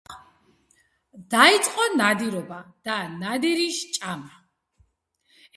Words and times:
დაიწყო 1.33 1.85
ნადირობა 1.99 2.59
და 2.89 2.97
ნადირის 3.21 3.79
ჭამა. 3.99 4.35